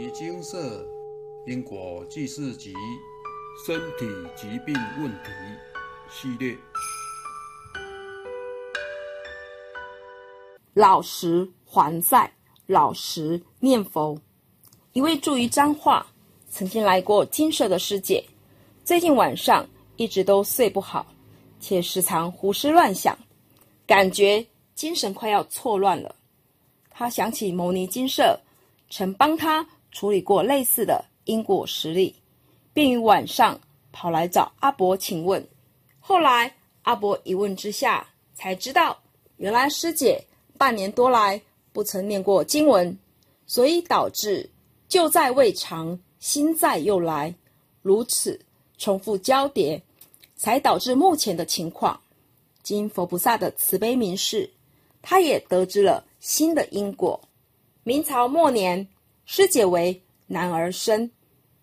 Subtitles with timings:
[0.00, 0.86] 尼金色
[1.44, 2.72] 因果记事集
[3.66, 5.30] 身体疾病问题
[6.08, 6.56] 系列。
[10.72, 12.32] 老实还债，
[12.66, 14.16] 老实念佛。
[14.92, 16.06] 一位住于彰化、
[16.48, 18.24] 曾经来过金舍的师姐，
[18.84, 21.04] 最近晚上一直都睡不好，
[21.58, 23.18] 且时常胡思乱想，
[23.84, 24.46] 感觉
[24.76, 26.14] 精神快要错乱了。
[26.88, 28.38] 他想起牟尼金舍
[28.90, 32.14] 曾帮他处理过类似的因果实例，
[32.72, 33.60] 便于晚上
[33.92, 35.46] 跑来找阿伯请问。
[35.98, 38.98] 后来阿伯一问之下，才知道
[39.36, 40.24] 原来师姐
[40.56, 41.40] 半年多来
[41.72, 42.96] 不曾念过经文，
[43.46, 44.48] 所以导致
[44.88, 47.34] 旧债未偿，新债又来，
[47.82, 48.40] 如此
[48.76, 49.82] 重复交叠，
[50.36, 52.00] 才导致目前的情况。
[52.62, 54.50] 经佛菩萨的慈悲明示，
[55.00, 57.20] 他也得知了新的因果。
[57.82, 58.86] 明朝末年，
[59.30, 61.10] 师姐为男儿身，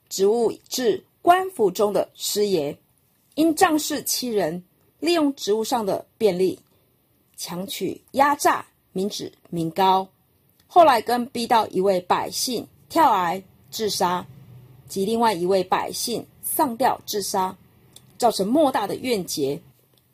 [0.08, 2.78] 职务至官府中的师爷，
[3.34, 4.64] 因仗势欺人，
[5.00, 6.60] 利用职务上的便利，
[7.36, 10.08] 强取压榨民脂民膏，
[10.68, 14.24] 后来更逼到一位百姓跳崖自杀，
[14.88, 17.58] 及另外一位百姓上吊自杀，
[18.20, 19.60] 造成莫大的怨结。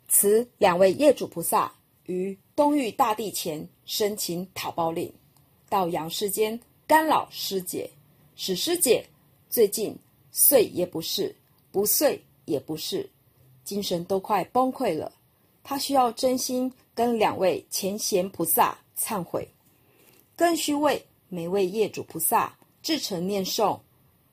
[0.08, 1.70] 此两位业主菩萨
[2.06, 5.12] 于东域大帝前申请讨包令，
[5.68, 7.90] 到阳世间干扰师姐，
[8.36, 9.04] 使师姐
[9.48, 9.96] 最近
[10.32, 11.34] 睡也不是，
[11.70, 13.08] 不睡也不是，
[13.64, 15.10] 精神都快崩溃了。
[15.62, 19.48] 她需要真心跟两位前贤菩萨忏悔，
[20.36, 23.76] 更需为每位业主菩萨至诚念诵《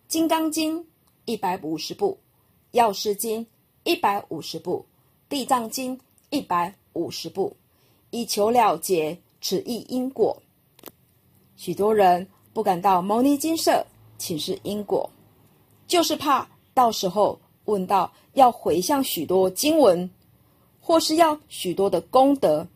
[0.07, 0.79] 金刚经》
[1.25, 2.17] 一百五十部，
[2.71, 3.45] 《药师经》
[3.83, 4.85] 一百五十部，
[5.29, 5.95] 《地藏经》
[6.29, 7.55] 一百五十部，
[8.09, 10.41] 以求了结此一因果。
[11.55, 13.85] 许多人不敢到牟尼金舍
[14.17, 15.09] 请示因果，
[15.87, 20.09] 就是怕到时候问到要回向许多经文，
[20.79, 22.67] 或是要许多的功德，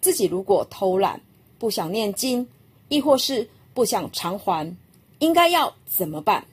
[0.00, 1.20] 自己如果偷懒
[1.58, 2.46] 不想念经，
[2.88, 4.76] 亦或是不想偿还，
[5.18, 6.46] 应该要怎么办？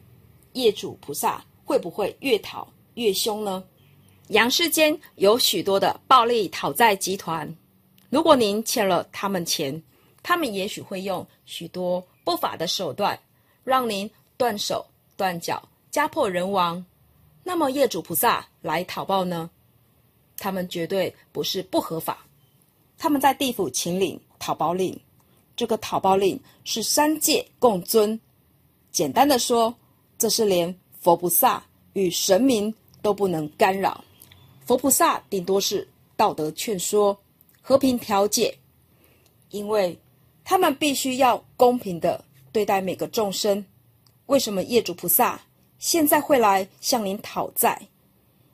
[0.54, 3.64] 业主菩萨会不会越讨越凶呢？
[4.30, 7.56] 阳世间有许多的暴力讨债集团，
[8.10, 9.84] 如果您欠了他们钱，
[10.24, 13.18] 他们也许会用许多不法的手段，
[13.64, 16.86] 让您断手断脚、家破人亡。
[17.44, 19.50] 那么业主菩萨来讨报呢？
[20.38, 22.26] 他们绝对不是不合法，
[22.98, 25.00] 他们在地府请领讨报令，
[25.56, 28.20] 这个讨报令是三界共尊。
[28.92, 29.74] 简单的说，
[30.18, 31.64] 这是连佛菩萨
[31.94, 34.04] 与神明都不能干扰。
[34.66, 35.88] 佛菩萨顶多是
[36.18, 37.18] 道德劝说、
[37.62, 38.58] 和平调解，
[39.52, 39.98] 因为
[40.46, 42.24] 他们必须要公平的
[42.54, 43.66] 对待每个众生。
[44.28, 45.42] 为什么业主菩萨
[45.80, 47.82] 现在会来向您讨债？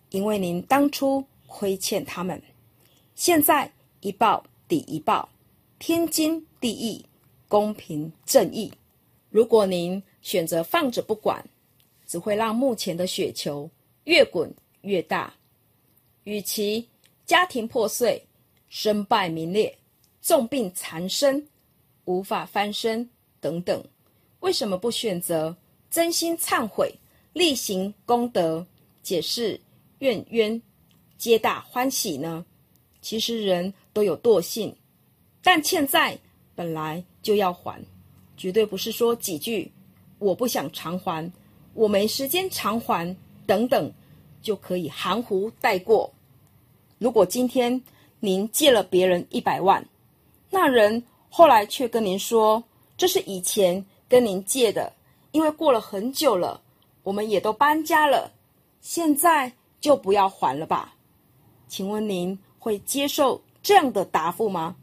[0.10, 2.42] 因为您当初亏欠他们，
[3.14, 5.28] 现在一报抵一报，
[5.80, 7.06] 天经地义，
[7.48, 8.72] 公平正义。
[9.30, 11.46] 如果您选择放着不管，
[12.08, 13.70] 只会让目前的雪球
[14.06, 15.34] 越滚越大。
[16.24, 16.88] 与其
[17.26, 18.22] 家庭破碎、
[18.70, 19.78] 身败名裂、
[20.22, 21.48] 重病缠身、
[22.06, 23.84] 无法翻身等等，
[24.40, 25.56] 为什么不选择
[25.90, 26.94] 真心忏悔、
[27.34, 28.66] 力行功德、
[29.04, 29.60] 解释
[30.00, 30.62] 怨冤、
[31.18, 32.46] 皆大欢喜呢？
[33.02, 34.76] 其实人都有惰性，
[35.42, 36.18] 但欠债
[36.56, 37.84] 本来就要还，
[38.38, 39.72] 绝对不是说几句
[40.20, 41.32] “我不想偿还
[41.74, 43.16] ”“我没时间偿还”
[43.48, 43.92] 等等
[44.42, 46.12] 就可以含糊带过。
[47.00, 47.82] 如果今天
[48.20, 49.84] 您借了别人一百万，
[50.52, 51.04] 那人
[51.34, 52.62] 后来却跟您说
[52.98, 54.92] 这是以前跟您借的，
[55.32, 56.62] 因为过了很久了，
[57.04, 58.30] 我们也都搬家了，
[58.82, 60.94] 现在就不要还了吧？
[61.70, 64.76] 请问您会接受这样的答复吗？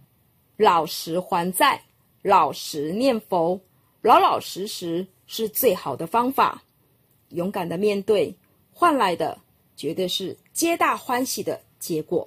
[0.56, 1.82] 老实还债，
[2.22, 3.60] 老实念佛，
[4.00, 6.62] 老老实实是最好的方法。
[7.28, 8.34] 勇敢的面对，
[8.72, 9.38] 换来的
[9.76, 11.60] 绝对是皆大欢喜的。
[11.78, 12.26] 结果，